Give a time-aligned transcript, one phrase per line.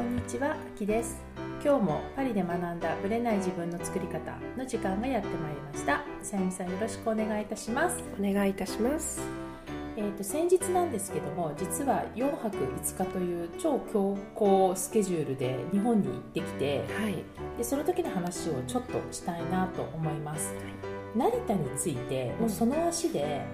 [0.00, 1.20] こんにちは、あきです。
[1.62, 6.02] 今日もパリで学んだブレない自分の作り方の時間がやってまいりました。
[6.22, 8.02] さゆみさんよろしくお願いいたします。
[8.18, 9.20] お願いいたします。
[9.98, 17.16] えー、と先日なんですけども、実は4泊5日という超強行スケジュールで日本に行ってきて、はい。
[17.58, 20.54] でその時の話をちょっとしたいなと思います。
[21.14, 23.44] 成田についてもうその足で、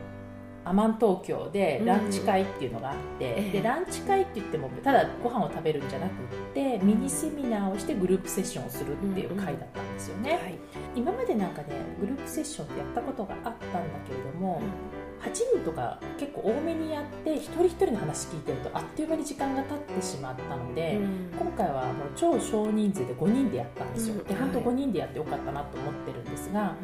[0.69, 3.51] アマン東京でランチ会っていうのがあって、ええ。
[3.53, 6.15] でランチ会って言ってもただご飯を食べるんじゃなくっ
[6.55, 10.59] てミニセミナーをしてグループセッションをするっていう会だったんですよね、はい。
[10.97, 11.69] 今までなんかね
[12.01, 14.61] グループセッションってやったことがあったんだけれども、
[15.23, 21.01] 8人とか結構多めにやって一人一人の話聞いてるとあっという間に時間が経ってしまったので、
[21.39, 24.25] 今回はもう超少人数で5人でやったんですよ、うん。
[24.25, 26.75] で本当はい5人でやってよかったなと思ってるんですが、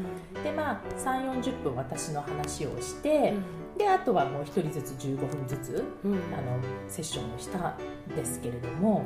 [0.43, 3.35] でまあ3 4 0分私の話をして、
[3.79, 6.13] であとはもう1人ずつ15分ずつうん。
[6.33, 7.77] あのセッションをしたん
[8.17, 9.05] ですけれども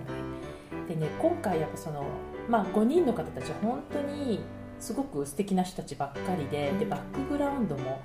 [0.88, 2.04] で、ね、今回やっぱその、
[2.48, 4.40] まあ、5人の方たちは本当に
[4.78, 8.02] すごく素敵な人たちばっかりででバックグラウンドも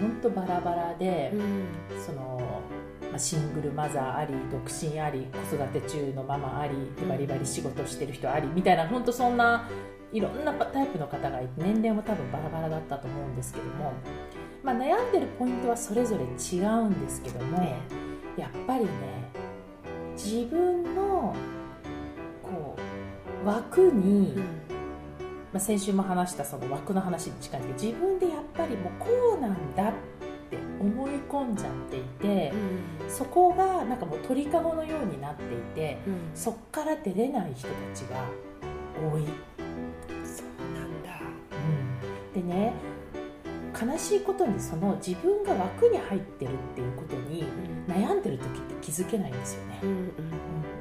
[0.00, 1.30] 本当バラバラで。
[1.34, 1.66] うん。
[2.04, 2.62] その、
[3.12, 9.68] まあ、シングルマザーあり独身あり子育て中のママありでバリバリ仕事してる人ありみたいな本当そんな
[10.12, 13.92] いろんなタイプの方がいて年齢も多分バラバラだったと思うんですけども、
[14.62, 17.76] まあ、悩んでるポイントはそれぞれ違うんですけども、ね
[18.36, 18.90] やっぱりね
[20.14, 21.36] 自分の
[22.42, 22.76] こ
[23.44, 24.38] う枠に、
[25.52, 29.06] まあ、先週も話したその枠の話に近いんですけど自分でやっぱりもうこ
[29.38, 29.92] うなんだっ
[30.50, 32.52] て思い込んじゃっていて
[33.08, 35.98] そこがなんかもう鳥かごのようになっていて
[36.34, 38.24] そっから出れない人たちが
[38.94, 39.24] 多い、
[40.24, 41.20] そうなんだ。
[42.34, 42.72] でね
[43.80, 47.44] 悲しいことにその自分が枠に入ってるっていうことに
[47.88, 50.12] 悩んでる時って気づけないんですよね、うん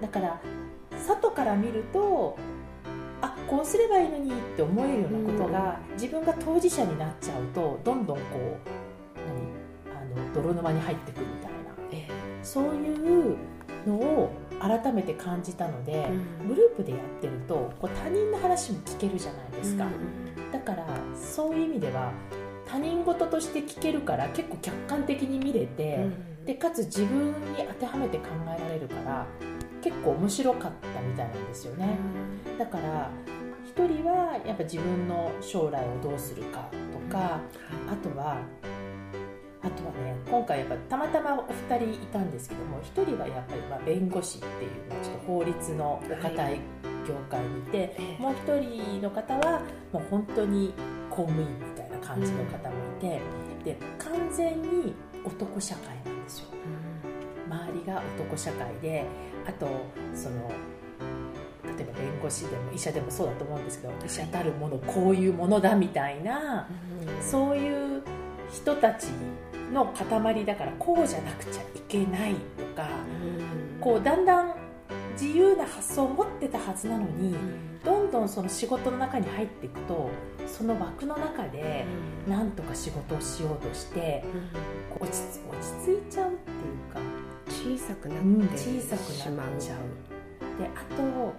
[0.02, 0.42] だから
[1.08, 2.61] 外から見るとあ
[3.52, 8.40] こうすればいいのにって思えるようなことが、自分が当事者になっちゃうとどんどんこう
[9.86, 9.94] 何？
[9.94, 11.58] あの泥沼に入ってくるみたいな。
[11.92, 12.08] え
[12.42, 13.36] そういう
[13.86, 14.32] のを
[14.62, 16.08] 改めて感じたので、
[16.48, 19.86] グループでやってるとこう他人の話も聞けるじゃないですか、
[20.54, 22.14] だからそういう意味では
[22.66, 26.08] 他人事として聞けるから結構客観的に見れて、
[26.46, 27.34] でかつ自分に
[27.68, 29.26] 当てはめて考えられるから
[29.84, 31.98] 結構面白かったみたいなんですよね、
[32.58, 33.10] だから
[33.82, 37.40] 一人はやっぱ自分の将来をどうするかとか、
[37.90, 38.38] あとは
[39.64, 46.60] あとはね今回やっぱたまたまお二人いたんですけども一人はやっぱりまあ弁護士っていう、まあ、ちょっと法律のお堅い
[47.08, 49.62] 業界にいて、もう一人の方は
[49.92, 50.74] もう本当に
[51.10, 53.20] 公務員みたいな感じの方もいて、
[53.64, 54.94] で完全に
[55.26, 56.48] 男社会なんですよ。
[57.50, 59.06] 周りが男社会で
[59.48, 59.68] あと
[60.14, 60.52] その
[62.02, 66.68] 弁護士でも医者でもそうだと思うんですけど医者たるものこういうものだみたいな
[67.22, 68.02] そういう
[68.52, 69.08] 人たち
[69.72, 72.88] の塊だからこうじゃなくちゃいけないとか
[73.80, 74.56] こうだんだん
[75.14, 77.36] 自由な発想を持ってたはずなのに
[77.86, 80.10] どんどんその仕事の中に入っていくと
[80.48, 81.86] その枠の中で
[82.28, 84.24] なんとか仕事をしようとして
[85.00, 85.18] 落ち
[85.86, 87.00] 着いちゃうっていうか
[87.48, 88.24] 小さくなう。
[88.24, 89.78] んって小さくなっちゃう。
[90.62, 91.34] であと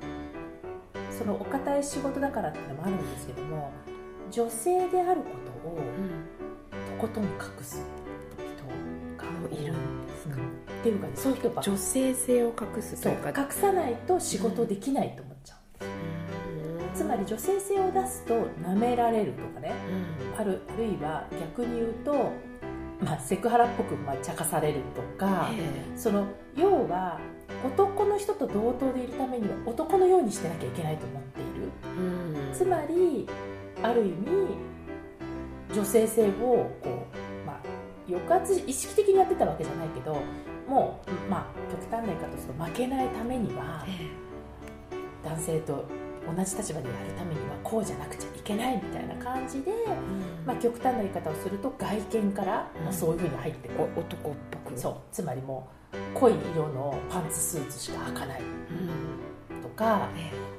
[1.18, 3.70] そのお堅い仕事だからっていうのもあるんですけども
[4.30, 5.30] 女性であるこ
[5.62, 7.30] とをとことん隠
[7.62, 7.84] す
[8.38, 8.46] 人
[9.18, 10.36] がいるんですか？
[10.36, 10.38] っ
[10.82, 19.72] ていうかねそういう人ば女性性を隠すとそういうか隠さないと仕事できないと思っちゃう、つまり女性性を出すと舐められるとかね
[20.38, 22.32] あるあるいは逆に言うと、
[23.00, 25.50] まあ、セクハラっぽくまあ茶化されるとか、
[25.94, 27.20] その要は
[27.64, 31.52] 男の人と同等でいるためには男のようにしてなきゃいけないと思っている。
[32.52, 33.28] つまり
[33.82, 34.16] ある意味
[35.74, 37.06] 女性性をこ
[37.44, 37.60] う、まあ、
[38.08, 40.16] 抑圧意識的にやってたわけじゃないけど
[40.68, 43.84] もう、まあ、極端な言い方をすると負けないためには
[45.24, 45.84] 男性と
[46.24, 49.72] 同じ立場でやるためにはこうじゃなくちゃいけないみたいな感じで、
[50.46, 54.78] まあ、極端な言い方をすると外見から、まあ、そういうふうに入ってくる、お男っぽく。
[54.78, 54.96] そう。
[55.10, 55.81] つまりもう
[56.14, 58.42] 濃い色のパンツスーツしか履かない。
[59.62, 60.08] とか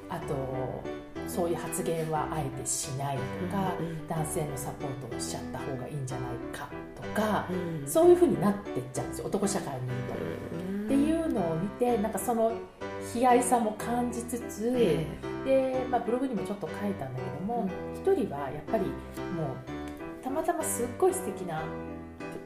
[0.09, 0.83] あと
[1.27, 3.21] そういう発言はあえてしないと
[3.55, 3.73] か、
[4.07, 7.47] 男性のサポートをしちゃった方がいいんじゃないかとか、
[7.85, 9.27] そういうふうになってっちゃうんですよ。
[9.27, 10.13] 男社会にいると。
[10.85, 12.51] っていうのを見てなんかその
[13.15, 14.71] 悲哀さも感じつつ、
[15.45, 21.63] で、まあ、ブログにもちょっと書いたんだけども一、人はやっぱりもうたまたますっごい素敵な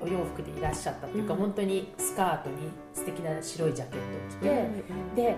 [0.01, 1.39] お洋服でいらっしゃったっていうか、うん。
[1.39, 2.55] 本当にスカートに
[2.93, 5.35] 素敵な白いジャケットを着て、で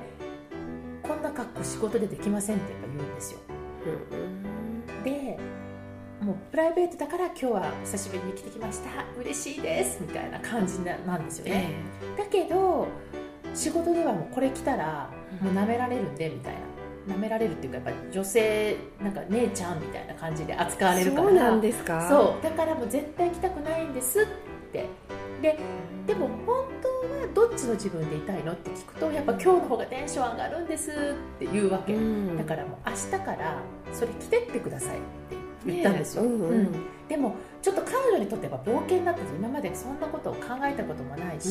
[1.04, 3.40] こんな格好仕事でできませんってやっぱ言うんですよ、
[5.04, 5.40] で
[6.22, 8.90] もうプライベートだから今日は久しぶりに来てきました。
[9.20, 11.72] 嬉しいですみたいな感じなんですよね、
[12.18, 12.88] だけど
[13.54, 15.10] 仕事ではもうこれ着たら
[15.42, 16.60] もう舐められるんでみたいな。
[17.08, 21.24] 舐められるっていうかやっぱり女性なんか姉ちゃんみたいな感じで扱われるから。
[21.24, 22.08] そうなんですか？
[22.08, 22.44] そう。
[22.44, 24.26] だからもう絶対着たくないんですっ
[24.71, 24.88] て。
[25.42, 25.57] で
[26.06, 30.94] でも本当はどっちの自分でいたいのって聞くとやっぱ今日の方がテンション上がるんですっ
[31.39, 33.62] て言うわけ、うん、だからもう明日から
[33.94, 36.57] それ着てってくださいって言ったんですよ、ねうんうん。
[36.57, 36.75] うん、
[37.07, 41.50] でもちょっと彼女にとっては冒険だったんです今までそんなことを考えたこともないし、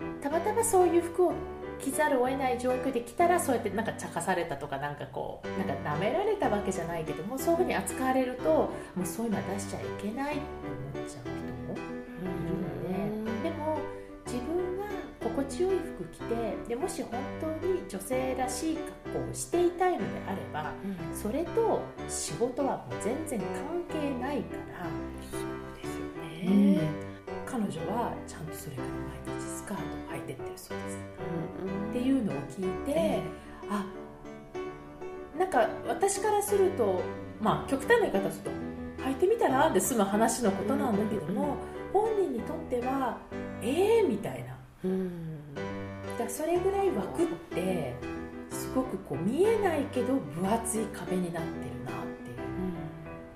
[0.00, 0.20] うん。
[0.20, 1.32] たまたまそういう服を
[1.78, 8.70] 着ざるを得ない状況で着たらそうやってなんか茶化されたとかなんかこうなんか舐められたわけじゃないけどもそういうふうに扱われるとも
[9.02, 10.42] うそういうのは出しちゃいけないって
[10.96, 12.30] 思っちゃう人もいる
[13.24, 13.78] ので、でも
[14.26, 14.84] 自分が
[15.20, 23.48] 心地よい服着てでもし本当に女性らしい格好をしていたいのであれば、うん、それと仕事はもう全然関
[23.88, 24.86] 係ないから
[25.30, 25.40] そう
[25.82, 27.08] ですよね、うん
[27.48, 28.88] 彼女はちゃんとそれから
[29.26, 30.98] 毎日スカートを履いてってるそうです、
[31.64, 33.86] うん、っていうのを聞いて、えー、あ
[35.38, 37.00] なんか私からすると
[37.40, 41.56] まあ極端な言い方すると履いてみたらで済む話のことなんだけども、
[41.92, 43.18] 本人にとっては
[43.62, 45.54] ええー、みたいな、うん、
[46.18, 47.94] だそれぐらい枠って
[48.50, 52.74] すごくこう見えないけど分厚い壁になってるなっていう、うん、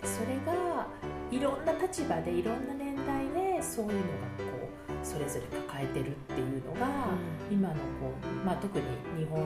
[0.01, 0.87] でそれが
[1.31, 4.07] いろんな立場でいろんな年代でそういうのが
[4.39, 8.85] こうそれぞれ抱えてるっていうのが、うん、今のこう、まあ、特に
[9.19, 9.41] 日本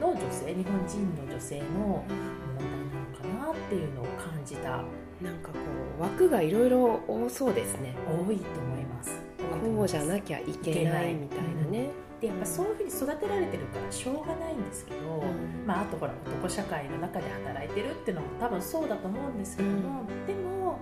[0.00, 4.84] の女性日本人の女性の問題なのかなっていうのを感じた
[5.22, 5.58] なんかこ
[5.98, 7.94] う枠がいろいろ多そうですね。
[8.06, 9.22] 多いと思います。
[9.62, 11.90] こうじゃなきゃいけないみたいなね、
[12.20, 20.78] でやっぱそういうふうに育てられてるからしょうがないんですけど、うん、まあ、あとほら男社会の中で働いてるっていうのも多分そうだと思うんですけども、うん、でも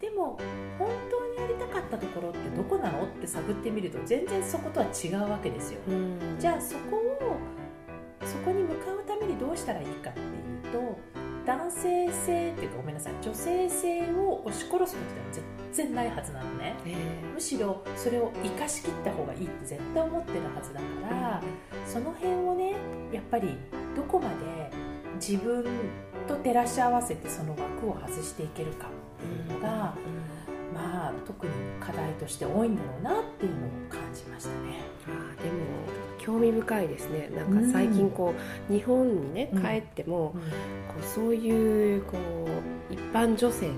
[0.00, 0.38] でも
[0.78, 7.36] 本当にやりたかったところってどこなのって探ってみると全然そことは違うわけですよ、うん、じゃあそこを
[8.24, 11.17] そこに向かうためにどうしたらいいかっていうと
[11.48, 22.74] 男性性っていうかごめんなさい女性性を押し殺すことでは全然ないはずなのね、えー、むしろそれを生かしきった方がいいって絶対思ってるはずだから、うん、その辺をね
[23.10, 23.56] やっぱり
[23.96, 24.70] どこまで
[25.14, 25.64] 自分
[26.26, 29.94] と照らし合わせてその枠を外していけるかっていうのが、
[30.74, 34.87] まあ特に課題として多いんだろうなっていうのを感じましたね。
[36.28, 37.30] 興味深いですね。
[37.34, 38.34] なんか最近こ
[38.68, 40.48] う、うん、日本にね帰っても、うん、こ
[41.00, 42.18] うそういうこ
[42.90, 43.72] う一般女性の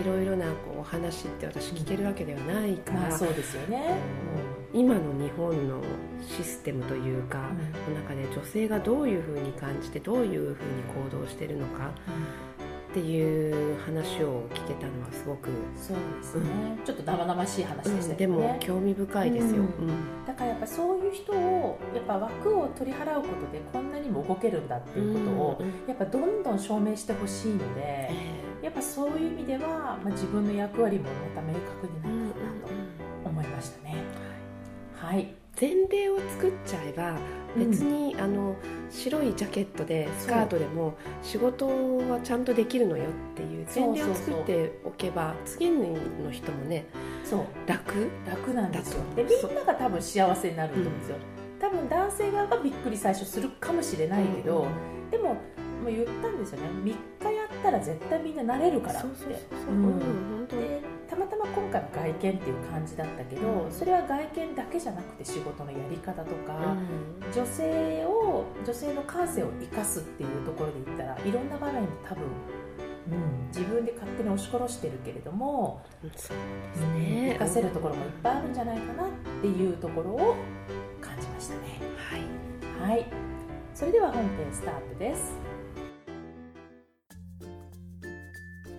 [0.00, 3.96] いろいろなこうお話って私聞けるわけではないから、まあ、そうですよね、
[4.72, 5.82] 今の日本の
[6.24, 7.50] システムというか、
[7.88, 11.90] の中で女性がどういうふうに感じてどういうふうに行動してるのか、
[12.92, 15.48] っていう話を聞けたのはすごく。
[15.78, 18.38] そうですね、うん、ちょっと生々しい話でしたけど、ね。
[18.38, 28.10] うん、でも興味深いですよ、うん、だからやっぱそういう人をやっぱ枠を取り払うことでこんなにも動けるんだっていうことを、やっぱどんどん証明してほしいので、
[28.62, 32.52] やっぱそういう意味では、まあ、自分の役割もまた明確になったかな
[33.24, 33.96] と思いましたね、
[34.96, 35.34] はい。
[35.58, 37.18] 前例を作っちゃえば
[37.56, 38.56] 別に、うん、あの
[38.90, 43.66] 白いジャケットでスカートでも仕事はちゃんとできるのよっていう。
[43.74, 45.96] 前例を作っておけば次の
[46.30, 46.86] 人もね
[47.24, 47.44] そう。
[47.66, 48.10] 楽？
[48.26, 49.02] 楽なんですよ。
[49.16, 55.38] でみんなが多分幸せになると思うんですよ、うん、多分男性側がびっくり最初するかもしれないけど、うん、でもも
[55.88, 56.68] う言ったんですよね。
[56.68, 59.08] 3日やったら絶対みんな慣れるからって。
[59.08, 59.78] そうそうそう、う。
[59.78, 60.62] ん、本当に
[61.12, 72.24] たまたま今回は外見っていう感じだったけど、うん、それは外見だけじゃなくて仕事のやり方とか、うん、女性を女性の感性を生かすっていうところで言ったらいろんな場面で多分
[73.10, 76.30] うん、自分で勝手に押し殺してるけれども、そうです
[76.94, 79.10] ね、生かせるところもいっぱいあるんじゃないかなっ
[79.42, 80.36] ていうところを
[81.00, 81.80] 感じましたね。
[82.78, 83.06] はい、はい、
[83.74, 85.32] それでは本編スタートです。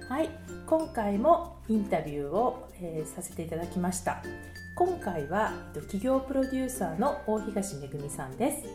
[0.09, 4.23] はい今回もインタビューを、えー、させていただきました。
[4.75, 8.67] 今回は企業プロデューサーの大東めぐみさんです。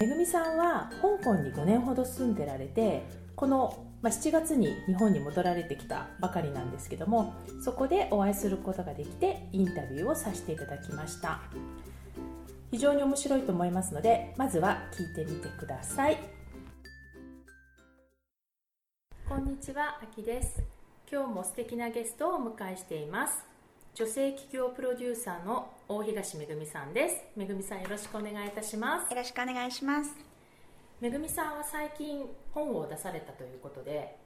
[0.00, 3.06] めぐみさんは香港に5年ほど住んでられて
[3.36, 11.40] この、まあ、7月に日本に戻られてきたばかりなんですけどもそこでお会いすることができてインタビューをさせていただきました。
[12.70, 16.18] 非常に面白いと思いますのでまずは聞いてみてください。
[19.28, 20.73] こんにちは、あきです。
[21.14, 23.38] 今日も素敵なゲストをお迎えしています。
[23.94, 27.22] 女性企業プロデューサーの大東めぐみさんです。
[27.36, 29.10] めぐみさんよろしくお願いいたします。
[29.12, 30.10] よろしくお願いします。
[31.00, 34.16] めぐみさんは最近本を出されたということで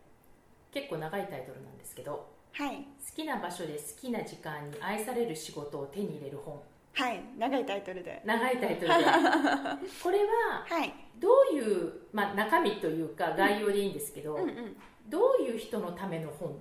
[0.73, 2.77] 結構長いタイトルなんですけどはい。
[2.77, 2.83] 好
[3.15, 6.59] きな場所で好きな時間に愛される仕事を手に入れる本。
[6.95, 7.21] はい。
[7.37, 8.23] 長いタイトルで。
[8.25, 8.95] 長いタイトルで。
[10.03, 10.95] これははい。
[11.19, 14.77] どういう、まあ、中身というか概要でいいんですけど、うんうん。
[15.07, 16.59] どういう人のための本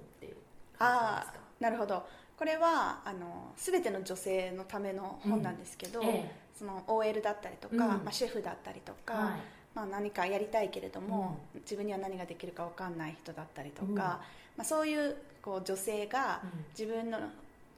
[0.77, 2.05] っていう感じなるほど。
[2.38, 7.79] これはあの全ての女性のための本なんですけど、えその OL だったりとか、うん。
[7.79, 9.31] まあ、シェフだったりとか、えはい。
[9.74, 13.96] まあ、何かやりたいけれども、自分には何ができるか分かんない人だったりとか、うん。
[13.96, 14.19] ま
[14.60, 16.41] あ、そういうこう女性が
[16.77, 17.19] 自分の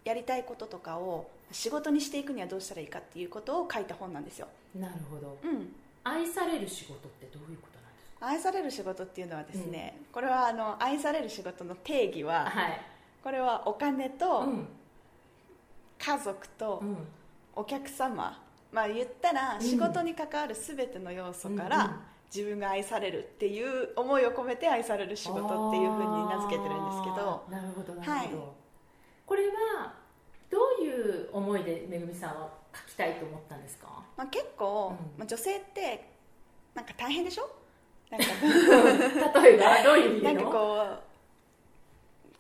[0.03, 5.37] やりたいこととかを仕事にしていくにはどうしたらいいかっていうことを書いた本なんですよ、なるほど。
[5.43, 7.78] うん、愛される仕事ってどういうこと？
[8.21, 12.81] 愛される仕事っていうのはですね、これはあの愛される仕事の定義ははい。
[13.23, 14.67] これはお金とうん。
[15.97, 16.97] 家族とうん。
[17.55, 19.61] お客様、まあ言ったらうん。
[19.61, 21.99] 仕事に関わる全ての要素から、うんうん。
[22.33, 27.43] 自分が愛されるっていう思いを込めて愛される仕事っていうふうに名付けてるんですけど。
[27.49, 28.29] なるほどなるほど、はい。
[29.25, 29.93] これは
[30.51, 30.89] どうい
[31.23, 33.87] う思いでめぐみさんは書きたいと思ったんですか？
[34.15, 35.19] まあ、結構、うん。
[35.19, 36.09] まあ、女性って
[36.75, 37.49] なんか大変でしょ？
[38.09, 41.09] なんか例えばどういう意味なんかこう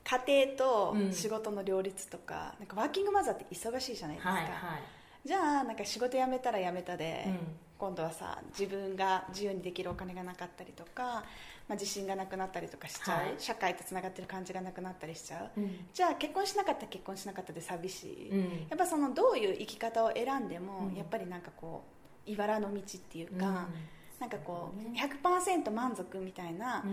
[0.03, 4.51] 家庭とうん仕事の両立とか,、なんかワーキングマザーって忙しいじゃないですか、はいはい、
[5.27, 7.37] じゃあなんか仕事辞めたら辞めたで、うん。
[7.79, 11.23] 今度はさ自分が自由にできるお金がなかったりとか、ま
[11.69, 13.35] あ、自信がなくなったりとかしちゃう、はい。
[13.37, 15.61] 社会とつながってる感じがなくなったりしちゃう。
[15.61, 15.85] うん。
[15.93, 18.39] じゃあ結婚しなかったら結婚しなかったで寂しい、うん。
[18.69, 20.95] やっぱそのどういう生き方を選んでも、うん。
[20.95, 21.85] やっぱりなんかこ
[22.27, 23.65] う茨の道っていうか、うん
[24.19, 25.09] なんかこうそうね。
[25.23, 26.83] 100%満足みたいな、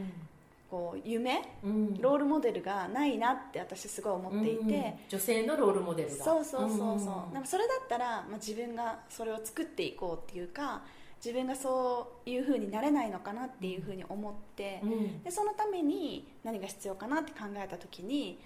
[0.71, 2.01] こう夢うん。
[2.01, 6.25] ロールモデルがないなって私すごい思っていて、うん女性のロールモデルが。
[6.25, 10.83] そうそうそうそう、んでもそれだったら、まあ、自分がそれを作っていこうっていうか
[11.25, 15.23] 自分がそういうふうになれないのかなっていうふうに思って、うん。
[15.23, 18.39] でそのために何が必要かなって考えた時に、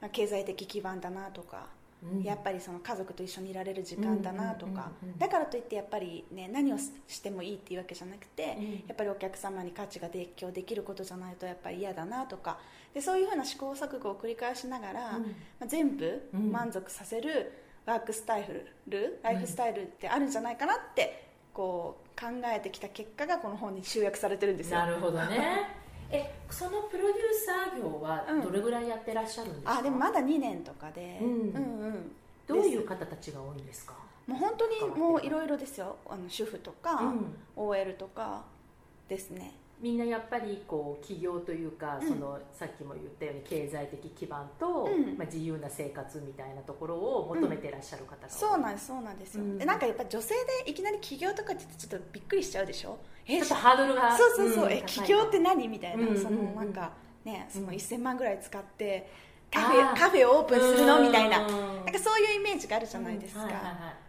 [0.00, 1.75] まあ、経済的基盤だなとか、うん
[2.22, 8.64] やっぱりその家族と一緒にいられる時間だなとか、だからといってやっぱり、ね、何をしてもいいっていうわけじゃなくて、うん。
[8.86, 12.58] やっぱりお客様に価値が提供できることじゃないとやっぱり嫌だなとか。
[12.94, 15.22] でそういうふうな試行錯誤を繰り返しながら、うん。
[15.22, 15.28] ま
[15.62, 16.52] あ、全部うん。
[16.52, 17.52] 満足させる
[17.86, 18.46] ワークスタイ
[18.88, 24.78] ル、ライフスタイルってあるんじゃないかなってこう考えてきた結果がこの本に集約されてるんですよ。
[24.78, 27.18] なるほどねえそのプロデュー
[27.70, 31.28] サー業はどれぐらいやってらっしゃるんですか、あでもまだ2年とかで、うん。
[31.28, 31.38] うんう
[31.90, 32.12] ん。
[32.46, 33.94] どういう方たちが多いんですか？
[34.26, 35.96] もう本当にもういろいろですよ。
[36.08, 37.36] あの主婦とか、うん。
[37.56, 38.44] OL とか
[39.08, 42.08] ですねみんなやっぱりこう起業というか、うん。
[42.08, 45.18] そのさっきも言ったように経済的基盤と、うん。
[45.18, 49.36] まあ、自由な生活みたいなところを求めてらっしゃる方がそうなんですそうなんです。
[49.36, 49.58] よ、うん。
[49.58, 52.98] でなんかやっぱ女性でいきなり起業とかって言ってちょっとびっくりしちゃうでしょ？
[53.26, 56.92] えちょっとハードルがそうそうそう、んえ起業って何みたいな、うんそのなんか
[57.24, 57.74] ねそのうん。
[57.74, 59.10] 1000万ぐらい使って
[59.52, 61.02] カフェカフェをオープンするの？
[61.02, 61.46] みたいな。
[61.46, 61.84] うん。
[61.84, 63.42] なんかそういうイメージがあるじゃないですか、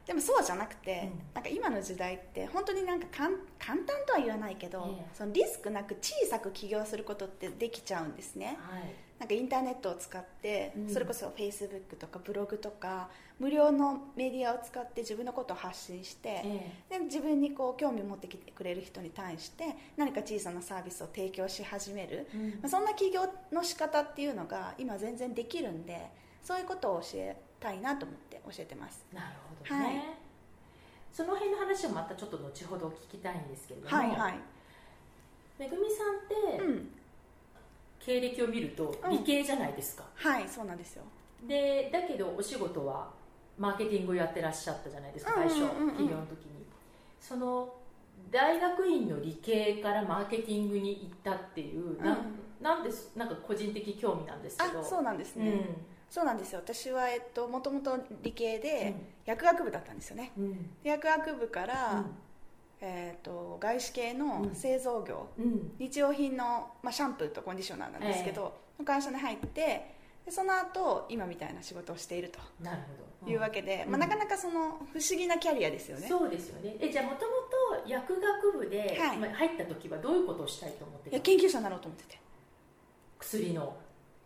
[0.07, 1.19] でもそうじゃなくて、うん。
[1.35, 5.05] なんか今の時代って本当になんか簡単とは言わないけど、ええ。
[5.13, 8.57] そのリスクなく小さく起業することってできちゃうんですね。
[8.61, 8.83] はい。
[9.19, 10.89] なんかインターネットを使って、うん。
[10.89, 22.49] それこそフェイスブックとかブログとか無料のメディアを使って自分のことを発信して、えで自分にこう興味を持ってきてくれる人に対して何か小さなサービスを提供し始める、えうん。
[22.51, 26.09] まあ、そんな起業の仕方っていうのが今全然できるんで
[26.47, 29.05] そういうことを教えたいなと思って教えてます。
[29.13, 30.03] なるほどね、はい。
[31.11, 34.39] その辺の話はまたちょっと後ほど聞きたいんですけれども、はいはい、
[35.59, 36.89] めぐみさんって、うん、
[37.99, 39.11] 経歴を見るとうん。
[39.11, 41.03] 理系じゃないですか、はいそうなんですよ。
[41.47, 43.09] でだけどお仕事は
[43.57, 45.81] マーケティングをやってらっしゃったじゃないですか最初、うんうんうん。
[45.81, 46.65] うん企業の時に。
[47.19, 47.73] その
[48.31, 52.17] 大学院の理系からマーケティングに行ったっていう、な
[52.61, 54.79] なんですなんか個人的興味なんですけど。
[54.79, 55.65] あそうなんですね、うん
[56.09, 56.59] そうなんですよ。
[56.59, 59.07] 私はえっともともと理系でうん。
[59.25, 60.31] 薬学部だったんですよね。
[60.37, 60.53] うん。
[60.83, 62.05] で薬学部から、
[62.79, 65.71] えー、と外資系の製造業、うん。
[65.79, 69.95] 日用品の、まあ、シャンプーとコンディショナーなんですけど、の会社に入って
[70.25, 73.27] でその後今みたいな仕事をしているなるほど。
[73.27, 73.91] というわけで、うん。
[73.91, 76.07] まあ、なかなかその不思議なキャリアですよね。
[76.07, 76.77] そうですよね。
[76.79, 77.31] えじゃあもとも
[77.81, 79.17] と薬学部で、はい。
[79.17, 82.19] まあ入った時はどういうことをしたいと思っていやた研究者になろうと思ってて。
[83.19, 83.75] 薬の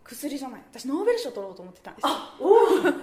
[0.04, 0.64] 薬じゃない。
[0.72, 2.04] 私ノーベル賞取ろうと思ってたんです。
[2.04, 2.96] よあおおノーベル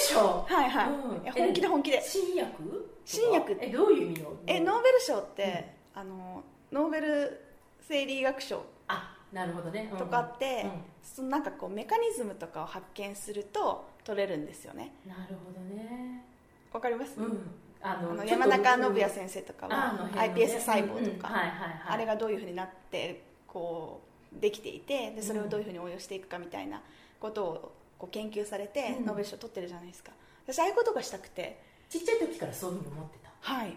[0.00, 0.44] 賞？
[0.48, 1.32] はいはい、うん。
[1.32, 2.02] 本気で本気で。
[2.02, 2.90] 新薬？
[3.04, 3.56] 新薬。
[3.60, 4.32] えどういう意味の？
[4.46, 7.44] えノーベル賞って、あのノーベル
[7.80, 10.70] 生理学賞あなるほどね、うんとかって、うん。
[11.02, 14.94] そのなんかこうメカニズムとかを発見すると取れるんですよね。
[15.06, 16.24] なるほどね。
[16.72, 17.50] わかります、うん。
[17.82, 21.30] あの山中伸也先生とかは iPS 細胞とか。
[21.88, 26.82] あれがどういうふうになってこうできていてでそれをどういうふうに応用していくかみたいな
[27.20, 30.12] ことをこう研究されてノーベル賞取ってるじゃないですか。
[30.46, 31.60] 私ああいうことがしたくて。
[31.88, 33.30] ちっちゃい時からそういうふうに思ってた。
[33.40, 33.76] はい。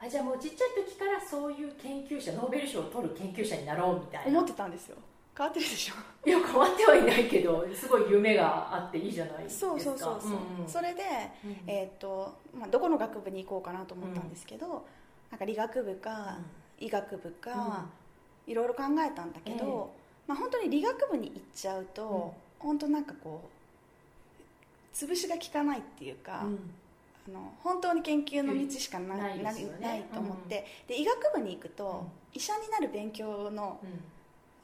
[0.00, 4.38] あじゃあもうちっちゃい時からそういう研究者ノーベル賞を取る研究者になろうみたいな。
[4.38, 4.96] 思ってたんですよ。
[5.36, 5.94] 変わってるでしょ。
[6.28, 9.70] いや変わってはいないけどすごい夢があっていいじゃないですか。
[9.72, 11.02] そうそうそうそう、うんうん、それで、
[11.66, 14.72] えーとまあ、どこの学部に行こうかなと思ったんですけど、うん、
[15.30, 16.38] なんか理学部か、
[16.80, 17.86] 医学部か、
[18.48, 19.90] いろいろ考えたんだけど、
[20.26, 33.78] まあ、本当に理学部に行っちゃうと、本当なんかこう潰しが効かないっていうか、あの本当に研究の道しかな,、ないないと思って、で医学部に行くと、医者になる勉強の、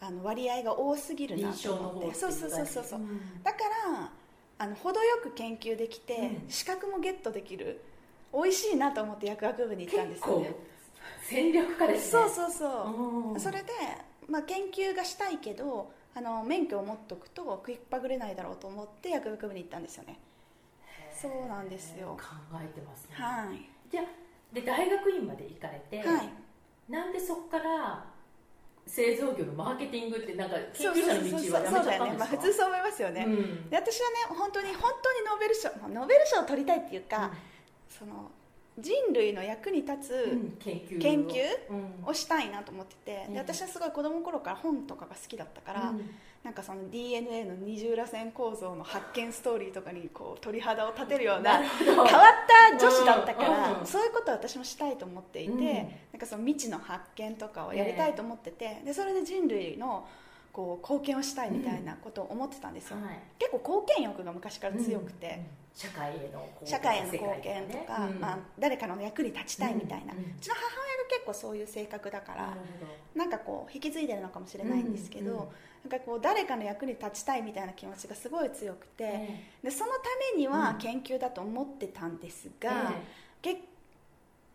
[0.00, 2.14] あの割合が多すぎるなと思って。
[2.14, 3.00] そうそうそうそうそう、
[3.42, 3.58] だか
[3.90, 4.10] ら
[4.58, 7.80] あの程よく研究できて、資格もゲットできる
[8.32, 10.54] 美味しいなと思って薬学部に行ったんですよね
[11.24, 12.22] 戦略家ですね。
[12.22, 13.40] そうそうそう。
[13.40, 13.72] それで、
[14.28, 20.18] まあ、研究がしたいけどあの免許を持っとくと食いっぱぐれないだろうと思って薬学部に行ったんですよね。
[21.12, 22.16] そうなんですよ。
[22.20, 23.14] 考えてますね。
[23.16, 23.68] はい。
[23.90, 24.02] じゃ
[24.52, 26.30] で大学院まで行かれて、はい、
[26.88, 28.04] なんでそこから
[28.86, 32.16] 製造業のマーケティングってなんか研究者の道はやめちゃったんですか、ね。
[32.18, 37.30] まあ、普通そう思いますよね、うん、で私はね本当に本当にノーベル賞ノーベル賞を取りたいっていうか、うん、
[37.88, 38.30] その
[38.78, 40.38] 人類の役に立つ
[40.98, 41.42] 研究,、
[42.04, 42.12] を。
[42.12, 45.94] したいなと思ってて、で私はすごい子供の頃から本とかが好きだったから、
[46.42, 52.08] なんかその DNA の二重らせん構造の発見ストーリーとかにこう鳥肌を立てるような変わっ
[52.70, 60.06] た女子だったから、そういうことを私もしたいと思っていて、なんかその未知の発見とかをやりたいと思ってて、でそれで人類の
[60.54, 62.96] こう貢献をしたいみたいなことを思ってたんですよ、
[63.40, 65.42] 結構貢献欲が昔から強くて。
[65.74, 70.18] 社会への社会への貢献とか、まあ、誰かの役に立ちたいみたいな、うん。
[70.20, 72.56] うん、ちの母親が結構そういう性格だから
[73.16, 75.40] なんかこう引き継いでるのかもしれないんですけど、うんうん、
[75.90, 79.30] なんかこう誰かの役に立ちたいみたいな気持ちがすごい強くて、
[79.64, 79.98] でそのた
[80.32, 82.92] めには研究だと思ってたんですが、
[83.42, 83.60] 結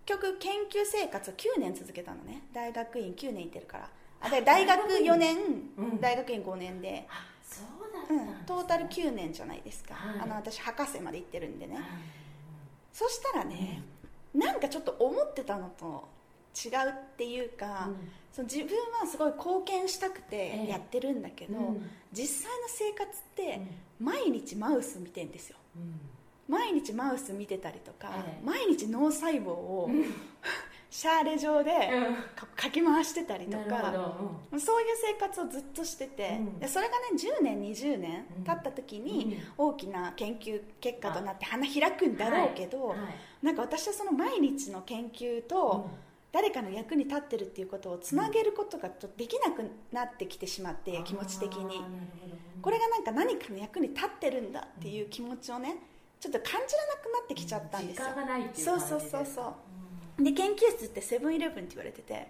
[0.06, 2.44] 局研究生活を9年続けたのね。
[2.54, 3.90] 大学院9年行ってるから
[4.22, 5.38] あで大学4年、
[6.00, 7.08] 大学院5年で。
[8.10, 11.84] うん、トータル9年じゃないですか、はい、あの私博士まで行ってるんでね、はい、
[12.92, 13.84] そしたらね、
[14.34, 16.10] うん、なんかちょっと思ってたのと
[16.56, 23.62] 違うっていうか、うん、その自分はすごい貢献したくてやってるんだけど、えーうん、実際の生活って
[24.00, 25.58] 毎日マウス見てんですよ、
[26.48, 29.90] 毎日マウス見てたりとか、えー、毎日脳細胞を、
[30.92, 31.72] シャーレ状で
[32.56, 33.94] かき回してたりとか、
[34.52, 45.90] うん、そういう生活をずっとしてて、うん、でそれがね10年20年経った時に大きな研究結果となって花開くんだろうけど、はいはい、なんか私はその毎日の研究と、
[46.32, 51.82] 誰かの役に立ってるっていうことをつなげることがちょっとできなくなってきてしまって気持ち的に。
[52.62, 55.78] これがなんか何かの役に立ってるんだっていう気持ちをね
[56.20, 58.08] ちょっと感じらなくなってきちゃったんですよ。
[58.54, 59.54] そうそうそうそう
[60.22, 62.28] で研究室ってセブンイレブンって言われてて、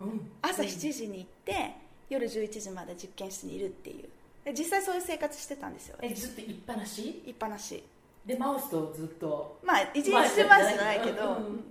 [0.00, 1.74] うん、朝7時に行って
[2.08, 4.08] 夜11時まで実験室にいるっていう。
[4.44, 5.96] で実際そういう生活してたんですよ。
[6.00, 7.22] えずっといっぱなし？
[7.26, 7.82] いっぱなし。
[8.24, 9.58] でマウスとずっと？
[9.62, 10.46] まあ一日中マウスじゃ
[10.76, 11.64] ないけど、うん、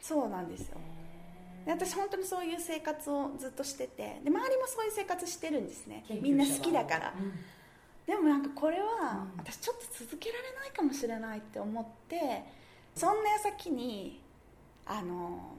[0.00, 0.78] そうなんですよ。
[1.66, 6.04] で私本当にそういう生活をずっとしててで周りもそういう生活してるんですね。
[6.22, 7.32] みんな好きだから、うん、
[8.06, 12.44] でもなんかこれは、私ちょっと続けられないかもしれないって思って
[12.94, 14.20] そんな矢先に
[14.86, 15.56] あの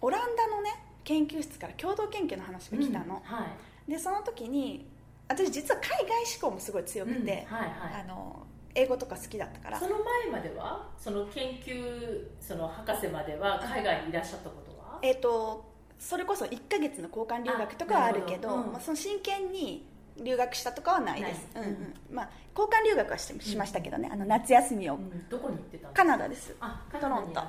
[0.00, 0.70] オランダのね
[1.04, 3.46] 研究室から共同研究の話が来たの、うんは
[3.88, 4.86] い、でその時に
[5.28, 9.78] 私実は海外志向もすごい強くて、うんはいはい、あの英語とか好きだったから。
[9.78, 10.88] その前までは？
[10.98, 14.98] その研究その博士までは海外にいらっしゃったことは？
[15.02, 19.86] えっ、ー、とそれこそ1か月の交換留学とかはあるけど、うん、まあ、その真剣に
[20.20, 21.94] 留学したとかはないです、うんうん。
[22.10, 24.98] まあ、交換留学はししましたけどね、あの夏休みを、
[25.30, 26.54] どこに行ってたカナダです。
[26.60, 27.40] あトロント、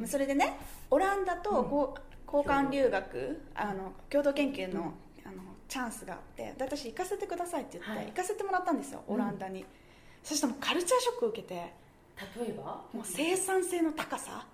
[0.00, 0.58] うんそれでね
[0.90, 1.96] オランダと
[2.26, 4.94] 交換留学あの共同研究の,、
[5.24, 5.34] あの
[5.68, 9.64] チャンスがあって私行かせてくださいって言って、行かせてもらったんですよオランダに、
[10.22, 11.54] そしたらカルチャーショックを受けて
[12.38, 12.82] 例えば？
[12.92, 14.46] もう生産性の高さ。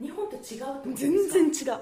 [0.00, 1.80] 日本と違う全然違う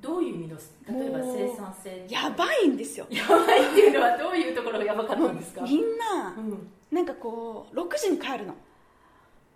[0.00, 0.56] どういう意味の
[0.88, 2.06] 例えば生産性？
[2.08, 3.06] やばいんですよ。
[3.10, 5.62] やばいっていうのはどういうところがやばかったんですか？
[5.62, 8.54] みんな、うん、なんかこう6時に帰るの。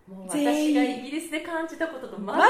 [0.09, 2.41] もう私がイギリスで感じたことと全く同じ、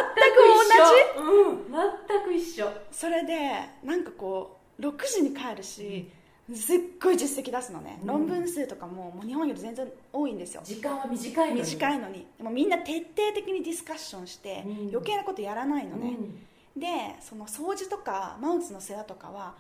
[1.18, 2.66] うん、全く一緒。
[2.90, 3.36] それで
[3.84, 6.10] なんかこう6時に帰るし、
[6.54, 10.62] すっごい実績出すのね、うん、論文数とかももう日本より全然多いんですよ。
[10.64, 11.60] 時間は短いのに。
[11.60, 12.26] 短いのに。
[12.38, 16.46] でもみんな徹底的にディスカッションして、うん、余計なことやらないのね、うん、
[16.76, 16.86] で
[17.20, 19.54] その掃除とかマウスの世話とかは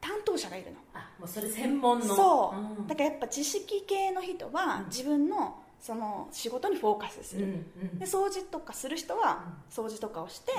[0.00, 0.78] 担当者がいるの。
[0.94, 2.06] あもうそれ専門の。
[2.06, 10.52] そう、だからやっぱ知識系の人は自分のその仕事にフォーカスする、で掃除とかする人は掃除とかをして、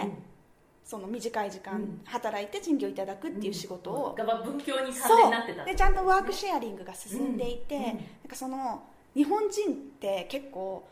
[0.83, 7.95] その短い時間働いて賃金をいただくっていう仕事を、うん、文教に賛成になってたでちゃんとワークシェアリングが進んでいて、なん
[8.27, 8.83] かその
[9.15, 10.87] 日本人って結構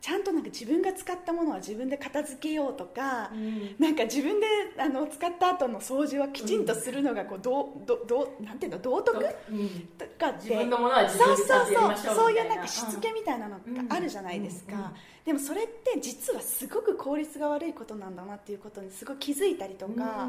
[0.00, 4.46] ちゃんとなんか自分が使ったものは自分で片付けようとか、うん、なんか自分で
[4.78, 9.52] あの使った後の掃除はきちんとするのがこうどうどどなんていうの道徳、う？
[9.52, 10.50] ん、とかって。
[10.50, 12.14] 自分のものは自分でそうそうそう。
[12.14, 13.62] そういうなんかしつけみたいなのが
[13.96, 14.82] あるじゃないですか、うん、
[15.24, 20.28] でもそれって実はすごく効率が悪いことなんだなっていうことにすごい気づいたりとか、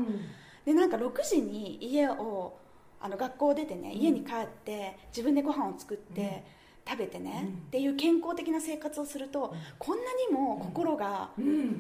[0.66, 2.58] でなんか6時に家を
[3.00, 6.44] あの学校出てね家に帰って自分でご飯を作って、
[6.88, 11.30] 食べてね、うん、っていう健康的な生活をすると、うん、こんなにも心が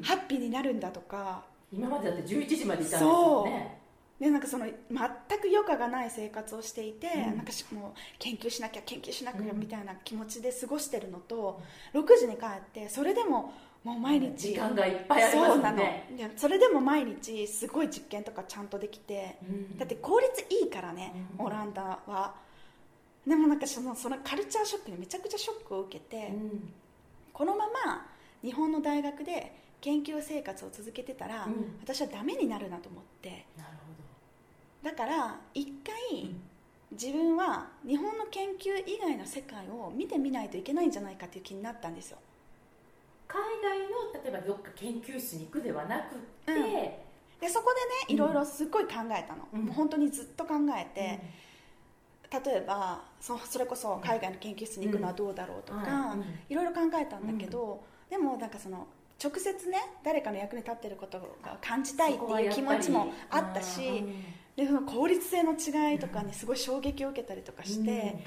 [0.02, 3.78] ハッピーになるんだとか、今までだって11時までいたんですよね。
[4.20, 4.98] でなんかその全く
[5.48, 11.62] 余暇がない生活をしていて、うん、なんかもう研究しなきゃ研究しなきゃみたいな気持ちで過ごしてるのと、
[11.94, 15.54] うん、6時に帰ってそれでももう毎日時間がいっぱいありますね。
[15.54, 15.84] そうなの。
[16.36, 22.47] それでも毎日すごい実験とかちゃんとできて、うん、だって効率いいからね、オランダは。
[23.28, 26.74] でもなんかそのそのカルチャーショックにめちゃくちゃショックを受けて、うん、
[27.34, 28.08] このまま
[28.42, 33.46] 日本の大学で研究生活を続けてたら、うん、私はダメになるなと思って。
[33.58, 33.72] なる
[34.84, 34.90] ほど。
[34.90, 36.42] だから一回、うん、
[36.92, 42.18] 自分は日本の研究以外の世界を見てみないといけないんじゃないかっていう気になったんですよ。
[43.28, 46.54] 海外の例えばどっか研究室に行くではなくて、
[47.42, 47.74] でそこ
[48.08, 51.20] でねいろいろすっごい考えたの、もう本当にずっと考えて、
[52.32, 56.16] 例えばそそれこそ海外の研究室に行くのはどうだろうとか、
[56.50, 58.88] いろいろ考えたんだけど、でもなんかその
[59.24, 64.04] 直接ね誰かの役に立ってることが感じたいっていう気持ちもあったし
[64.56, 68.24] でその効率性の違いとかにすごい衝撃を受けたりとかして、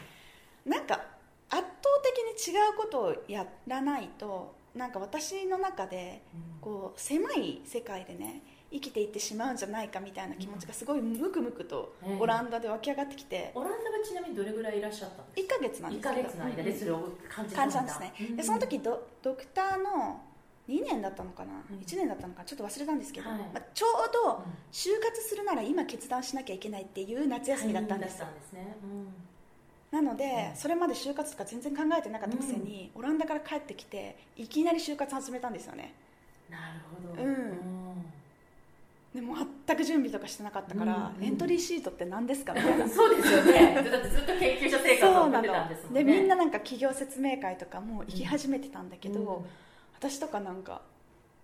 [0.65, 1.05] なんか
[1.51, 1.67] 圧倒
[2.03, 6.23] 的に違うことをやらないとなんか私の中で
[6.61, 20.21] こう狭い世界でね生きていってしまうんじゃないかみたいな気持ちがすごいムクムクとオランダで湧き上がってきて、オランダはちなみにどれぐらいいらっしゃったんですか？1か月なんです1か月の間でそれを感じたんですね、でその時ドドクターの
[20.69, 28.21] 2年だったのかな、うん、1年だったのかちょっと忘れたんですけど、はい、まあ、ちょうど就活するなら今決断しなきゃいけないっていう夏休みだったんです、
[28.53, 28.77] ね。
[29.93, 35.93] うん、なので、うん、それまで就活とか全然考えてなかったくせに、オランダから帰ってきていきなり就活始めたんですよね。
[36.49, 37.80] なるほど、うん
[39.15, 39.35] でも
[39.67, 42.87] 全く準備とかしてなかったから、うんうん、エントリーシートって何ですかみたいな。
[42.89, 43.75] そうですよね。
[43.75, 46.05] だってずっと研究者生活を送ってたんですもんね。
[46.05, 49.47] でみんななんか企業説明会とかも行き始めてたんだけど、うん、
[49.99, 50.83] 私とかなんか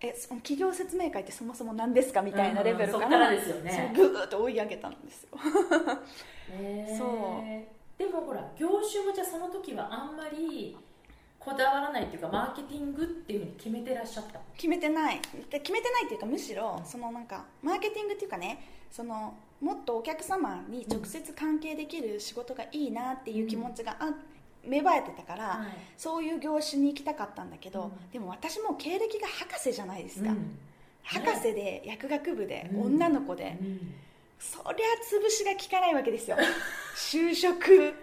[0.00, 3.92] えその企業説明会ってそもそも何ですかみたいなレベルから,、うん、ですよね。
[3.96, 5.30] ぐーっと追い上げたんですよ。
[6.52, 7.98] えー、 そう。
[7.98, 10.76] でもほら業種もじゃあその時はあんまり
[11.46, 14.40] こだわらないっていうかマーケティングっていうふうに決めてらっしゃった。
[14.56, 15.20] 決めてない。
[15.48, 24.14] で決めてないっていうかむしろそのなんかマーケティングっていうかねそのもっとお客様に直接関係できる仕事がいいなっていう気持ちがあ、うん、
[24.68, 30.58] 芽生えてたから、はい、そういう業種に行きたかったんだけど、うん、でも私も経歴が博士じゃないですか、うん、
[31.04, 33.56] 博士で薬学部で、女の子で、
[34.40, 34.72] そりゃ
[35.08, 36.36] 潰しが効かないわけですよ。
[36.96, 37.94] 就職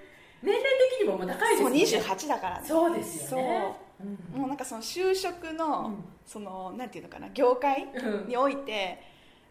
[0.43, 0.61] 年齢
[0.99, 2.01] 的にももう高いですね。
[2.01, 2.67] そう28だからね。
[2.67, 3.77] そうですよね。
[4.35, 7.87] う、ん、もうなんかその就職の、うん、そのなんていうのかな業界
[8.27, 8.99] において、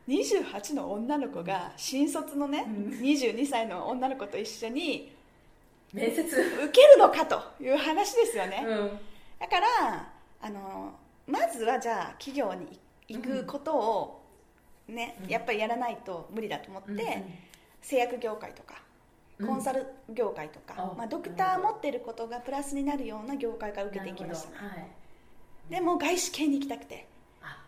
[0.06, 5.14] うん、28の女の子が新卒のね、うん、22歳の女の子と一緒に
[5.94, 6.22] 面接。
[6.22, 8.90] 受けるのかという話ですよね、うん、
[9.38, 10.94] だからあの
[11.26, 14.22] まずはじゃあ企業に行くことを
[14.88, 17.24] ね、やっぱりやらないと無理だと思って、
[17.80, 18.82] 製薬業界とか
[19.46, 24.86] コンサル業界とか、うん、まあ、ドクター持ってることがプラスになるような業界から受けていきました、はい、
[25.70, 27.06] でも外資系に行きたくて。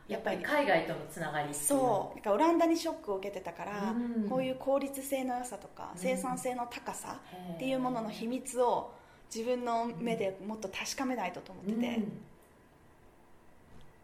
[0.07, 2.29] やっぱり海外とのつながりそう。
[2.29, 7.23] オランダにショックを受けてたから、うん、こういう効率性の良さとか、うん、生産性の高さ
[7.55, 8.93] っていうものの秘密を
[9.35, 12.03] 自分の目でもっと確かめないとと思ってて、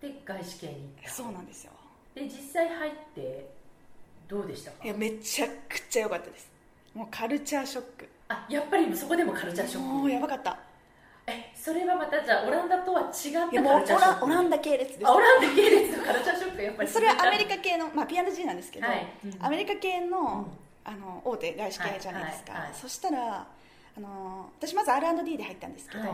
[0.09, 1.72] で外資系にそうなんですよ。
[2.14, 3.50] で実際入って
[4.26, 4.83] どうでしたか？
[4.83, 6.50] いやめちゃくちゃ良かったです
[6.94, 8.09] もうカルチャーショック。
[8.29, 9.88] あやっぱりそこでもカルチャーショック？
[9.88, 10.59] もうやばかった。
[11.26, 14.24] えそれはまたじゃあオランダとは違ったカルチャーショック？
[14.24, 15.05] オランダ系列です。
[15.05, 16.88] オランダ系列のカルチャーショックやっぱり。
[16.88, 19.07] それはアメリカ系の、まあ、P&G なんですけど、はい。
[19.24, 20.48] うん、アメリカ系の
[20.83, 23.46] あの大手外資系じゃないですか、はいはいはい、そしたら
[23.96, 26.05] あの私まず R&D で入ったんですけど、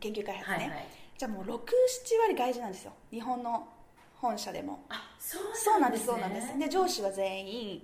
[0.00, 0.86] 研究開発ね、はいはい、
[1.18, 1.50] じゃあもう67
[2.22, 2.92] 割外資なんですよ。
[3.10, 3.68] 日本の
[4.16, 4.84] 本社でも。
[4.88, 5.38] あそ
[5.76, 6.58] うなんです、ね、そうなんです。
[6.58, 7.82] で上司は全員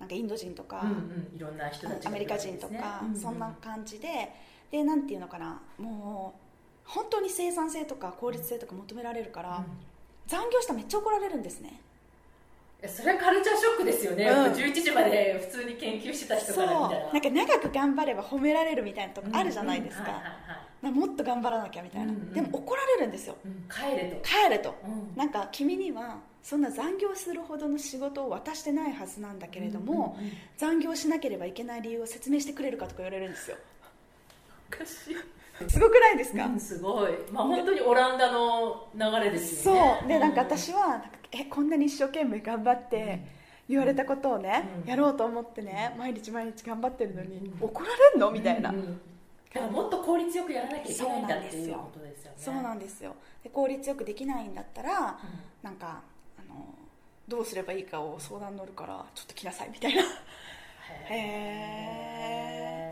[0.00, 4.32] なんかインド人とか、うんうん、いろんな人たち、ね、アメリカ人とか、うんうん、そんな感じで
[4.70, 9.64] でなんていうのかなもう本当に生産性とか効率性とか求められるから、うん、
[10.26, 11.80] 残業したらめっちゃ怒られるんですね。
[12.86, 17.18] それはカルチャーショックですよね、うん、11時まで普通に研究してた人から見たらな。
[17.18, 20.22] んか長く頑張れば褒められるみたいなとこあるじゃないですか、
[20.82, 24.28] もっと頑張らなきゃみたいな、うんうん、でも怒られるんですよ、うん、帰れと。
[24.28, 33.56] 帰れと、うん、なんか君にはそんな残業するほどの仕事を渡してないはずなんだけれども、うんうんうん、残業しなければいけない理由を説明してくれるかとか言われるんですよ。
[34.72, 35.16] おかしい。
[35.68, 39.98] すごくないですか、うん、すごい、まあ、本当にオランダの流れですよね。
[40.00, 40.08] そう。
[40.08, 43.20] でなんか私はえこんなに一生懸命頑張って
[43.68, 48.30] 言われたことをね、うん、やろうと思ってね毎日毎日頑張ってるのに、怒られんの？
[48.30, 48.74] みたいな、
[49.52, 52.36] だからもっと効率よくやらなきゃいけないんだっていうことですよね。
[52.38, 53.16] そうなんですよ。
[53.42, 55.06] で効率よくできないんだったら、うん、
[55.62, 56.02] なんか
[56.38, 56.64] あの
[57.26, 60.02] どうすればいいかを相談乗るからちょっと来なさいみたいな。
[60.02, 60.06] へ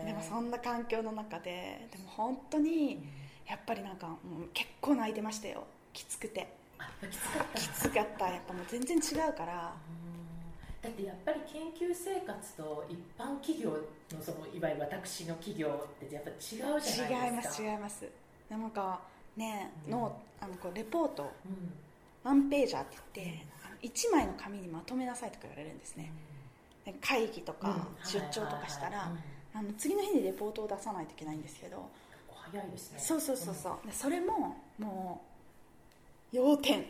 [0.03, 3.03] えでもそんな環境の中ででも本当に
[3.47, 4.17] やっぱりなんかもう
[4.53, 5.65] 結構泣いてましたよ。
[5.93, 6.59] きつくて。
[7.01, 7.59] きつかった。
[7.59, 8.27] きつかった。
[8.27, 9.73] やっぱもう全然違うから
[10.81, 13.77] だってやっぱり研究生活と一般企業の
[14.21, 17.09] そのいわゆる私の企業ってやっぱ違うじゃないですか。
[17.09, 18.05] 違います違います。
[18.49, 18.99] なんか
[19.35, 21.73] ね、うん、のあのこうレポート、うん、
[22.23, 23.45] ワンページャーって言って、
[23.83, 26.11] うん、1枚の紙にまとめなさいとか言われるんですね、
[26.87, 29.11] うん、会議とか出張とかしたら、
[29.53, 31.89] あの次の日にレポートを出さないといけないんですけど。
[32.51, 32.99] 早いですね。
[32.99, 35.21] そうそうそうそう、でそれもも
[36.33, 36.85] う要点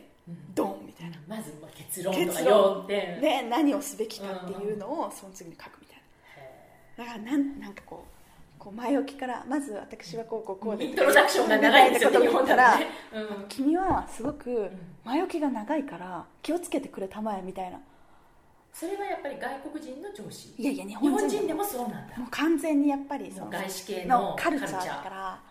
[0.56, 3.22] ドンみたいな、まず結論とか要点。
[3.22, 5.98] で何をすべきかっていうのをその次に書くみたい
[6.98, 7.06] な。
[7.06, 12.20] だからなんなんかこうこう前置きからまず私はこうこうこうでイントロダクションが長いですよね。
[12.20, 12.80] 日本から、
[13.48, 14.70] 君はすごく
[15.06, 17.80] 前置きが長いから気をつけてくれたまえみたいな。
[18.74, 20.54] それはやっぱり外国人の上司。
[20.58, 21.64] いやいや日本人でも。
[21.64, 22.18] そうなんだ。
[22.18, 25.42] もう完全にやっぱりその外資系のカルチャーだから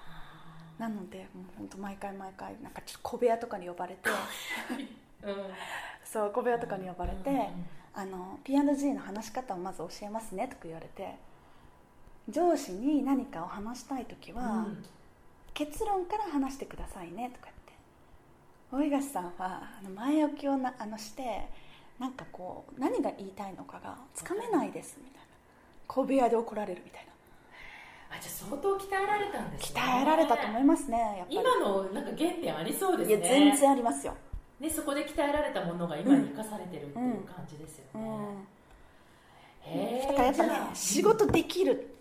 [0.78, 4.10] なのでもう本当毎回毎回なんかちょっと小部屋とかに呼ばれて、
[5.24, 5.34] うん、
[6.04, 7.36] そう小部屋とかに呼ばれて、うん、
[7.94, 11.16] あの P&G の話し方をまず教えますねとか言われて
[12.28, 14.84] 上司に何かを話したい時は、うん、
[15.54, 17.48] 結論から話してくださいねとか
[18.72, 21.48] 言って大東さんはあの前置きをなあのして
[21.98, 25.28] なんかこう何が言いたいのかがつかめないですみたいな。
[25.88, 27.12] 小部屋で怒られるみたいな
[28.11, 29.81] あじゃあ相当鍛えられたんですね。
[29.81, 33.16] 鍛えられたと思いますね今のなんか原点ありそうですね。
[33.16, 34.16] いや全然ありますよ。
[34.61, 38.29] でそこで鍛えられたものが今に生かされてるっていう感じですよね、うん。
[39.73, 41.94] うん、だからやっぱね仕事できる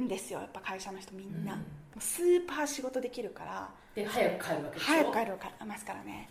[0.00, 3.68] んですよやっぱ会社の人みんな、うん、スーパー仕事できるから。
[3.94, 4.92] で早く帰るわけでしょ？
[4.92, 6.28] 早く帰るますからね。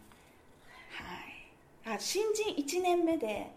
[1.84, 2.00] はい。
[2.00, 3.52] 新人1年目で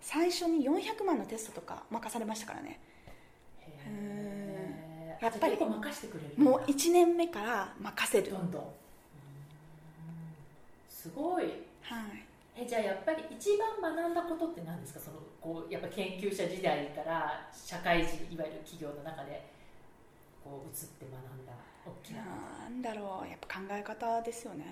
[0.00, 2.78] 最初に400万のテストとか任されましたからね
[5.20, 5.56] やっぱり。
[5.56, 8.30] 任してくれるもう1年目から任せる。
[8.30, 8.62] どんどん。
[10.88, 11.52] すごい、はい、
[12.56, 15.00] えじゃあやっぱり一番学んだことって何ですか？
[15.00, 19.46] そのこうやっぱ研究者時代から社会人いわゆる企業の中で
[20.44, 21.52] こう移って学んだ
[21.86, 22.24] 大きな。
[22.24, 23.28] なんだろう。
[23.28, 24.64] やっぱ考え方ですよね、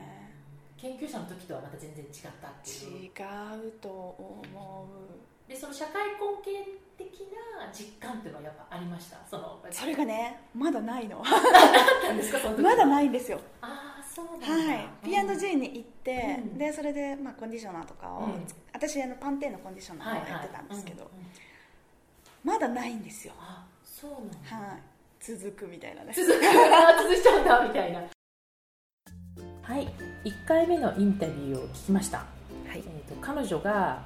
[0.76, 2.10] 研究者の時とはまた全然違っ
[2.42, 3.04] たっていう。
[3.06, 6.64] 違うと思うでその社会貢献
[6.98, 7.06] 的
[7.58, 9.18] な実感っていうのはやっぱありました？
[9.30, 11.18] そのそれがねまだないの。
[11.18, 11.24] の
[12.62, 13.40] まだないんですよ。
[13.60, 21.10] ああそうなんだ、はい、P&G に行って、うん、でそれで、まあ、コンディショナーとかを、うん、私あのパンテーのコンディショナーをやってたんですけど、
[22.42, 23.34] まだないんですよ。
[23.38, 24.82] あそうなんだ、はい、
[25.20, 26.12] 続くみたいなね。
[26.14, 26.32] 続く。
[26.34, 28.00] 続いちゃうんだみたいな。
[29.62, 29.88] はい。
[30.24, 32.24] 1回目のインタビューを聞きました、は
[32.74, 32.78] い。
[32.78, 34.02] えーと彼女が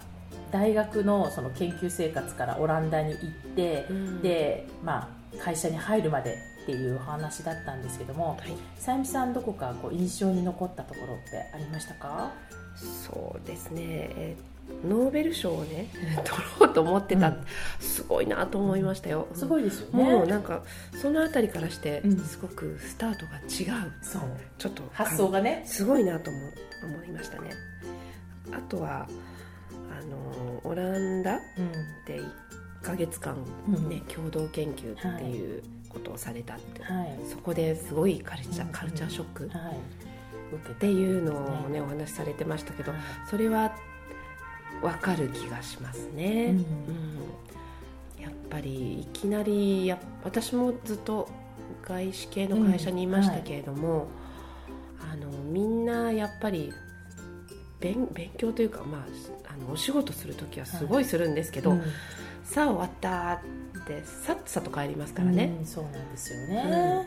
[0.51, 12.33] 大学のその研究生活からオランダに行って、うん、で、まあ、会社に入るまでっていうお話だったんですけども、はい、さゆみさんどこかこう印象に残ったところってありましたか？
[12.77, 15.89] そうですね、えー、ノーベル賞をね
[16.25, 17.45] 取ろうと思ってた、うん、
[17.81, 20.05] すごいなと思いましたよ、すごいですよね。
[20.05, 20.63] もうなんか
[21.01, 24.23] その辺りからしてすごくスタートが違う、うん、そう。
[24.59, 25.63] ちょっと発想がね。
[25.67, 26.39] すごいなと思
[26.83, 27.51] 思いましたね。
[28.53, 29.30] あとはあ
[30.05, 31.39] のオランダ
[32.07, 32.21] で
[32.83, 33.37] 1か月間
[33.89, 39.51] ね、共同研究っていうことをされたって、はい、そこですごいカルチャー,、カルチャーショック、
[40.57, 41.37] っていうの
[41.67, 42.93] をねお話しされてましたけど、
[43.29, 43.73] それは
[44.81, 46.55] 分かる気がしますね。
[48.19, 51.29] うん、やっぱりいきなりや私もずっと
[51.83, 54.09] 外資系の会社にいましたけれども、
[55.03, 55.09] うん。
[55.09, 56.73] はい、あのみんなやっぱり
[57.81, 61.85] 勉勉強というか、まあ、あのお仕事する時はすごいするんですけど、はいうん、
[62.45, 63.41] さあ終わった
[63.81, 67.07] ってさっさと帰りますからね、うん、そうなんですよね、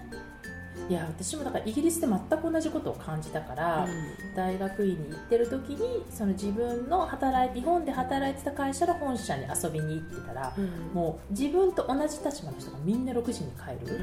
[0.90, 13.96] いや私もだからイギリスで全く同じことを感じたから、うん、大学院に行ってる時にその自分の働い日本で働いてた会社の本社に遊びに行ってたら、うん、もう自分と同じ立場の人がみんな6時に帰る、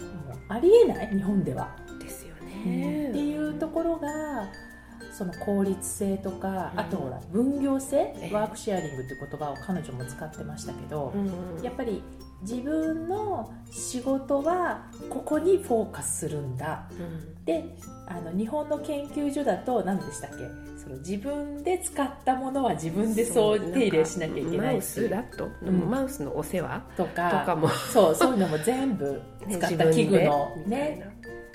[0.00, 1.74] うん、もうありえない日本では。
[1.98, 4.50] ですよね、っていうところが
[5.12, 11.12] その効率性とか、あとほら分業制、ワークシェアリングっていう言葉を彼女も使ってましたけど、
[11.62, 12.02] やっぱり
[12.40, 17.64] 自分の仕事はここにフォーカスするんだ、うん、で
[18.08, 20.36] あの日本の研究所だと何でしたっけ？
[20.82, 26.82] その自分で使ったものは自分でそう手入れしなきゃいけないマウスラット、うん、マウスのお世話？
[26.96, 27.30] とか。
[27.30, 27.68] とかも。
[27.68, 31.08] そうそういうのも全部使った器具のね。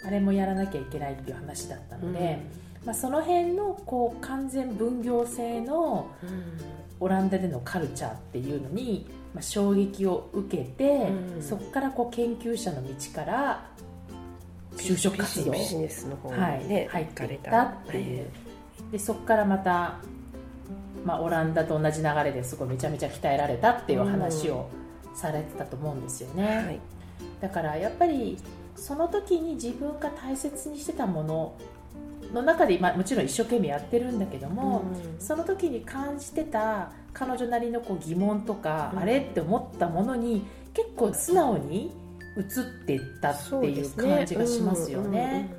[0.06, 6.08] あれもやらなきゃいけないっていう話だったので、うん、まあ、その辺のこう完全分業制の
[7.00, 9.06] オランダでのカルチャーっていうのに
[9.38, 13.70] まあ、衝撃を受けて、うん、そこからこう研究者の道から
[14.78, 18.28] 就職活動ビジネスの方に、ね、はい、入っていったっていう、
[18.92, 20.00] でそこからまた、
[21.06, 24.70] まあ、オランダと同じ流れですごいめちゃめちゃ鍛えられたっていう話を
[25.14, 26.80] されてたと思うんですよね、はい、
[27.42, 28.40] だからやっぱり
[28.76, 31.56] その時に自分が大切にしてたもの
[32.34, 34.84] の中で、まあ、もちろん一生懸命やってるんだけども、
[35.16, 41.92] うん、その時に感じてた彼女なりのこう疑問とか、うん、あれって思ったものに結構素直に
[42.38, 45.50] 移っていったっていう感じがしますよね。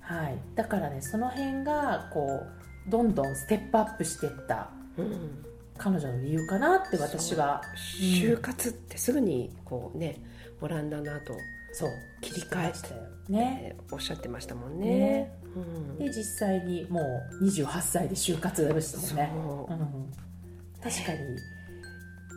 [0.00, 2.42] はい、だからねその辺がこ
[2.86, 5.44] うどんどんステップアップしていった、うん、
[5.78, 7.62] 彼女の理由かなって私は。
[7.76, 10.20] 就活ってすぐにこうね
[10.60, 11.34] オランダの後
[11.72, 14.86] そう切り替えてね、おっしゃってましたもんね。
[14.86, 15.32] ね。
[15.54, 17.00] うん、で実際にも
[17.40, 19.32] う28歳で就活でしたもんね。
[19.34, 19.72] う。
[19.74, 21.18] ん、確かに。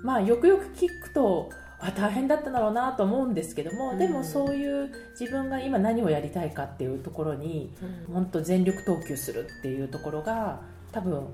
[0.04, 7.74] まあよくよく聞くとあ大変だっただろうなと思うんですけども、うん、でもそういう自分が今何をやりたいかっていうところに、
[8.08, 11.28] うん、本当全力投球するっていうところが多分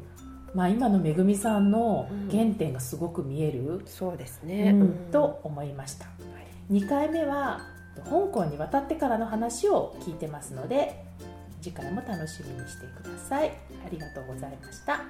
[0.54, 6.12] まあ、今のめぐみさんの原点がすごく見える、うん、そうですね、うん、と思いました、は
[6.70, 7.62] い、2回目は
[8.06, 11.04] 香港に渡ってからの話を聞いてますので
[11.62, 13.52] 次回も楽しみにしてください。
[13.86, 15.02] ありがとうございました。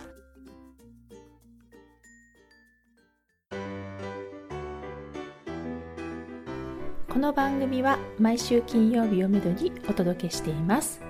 [7.07, 11.01] この番組は毎週金曜日をめどにお届けしています。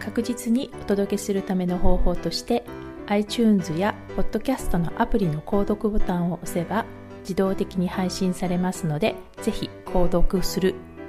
[0.00, 2.64] 確実にお届けするための方法として
[3.06, 6.84] iTunes や Podcast のアプリの購読ボタンを押せば
[7.20, 10.74] 自動的に配信されますのでぜひ購読する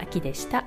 [0.00, 0.64] 秋でした。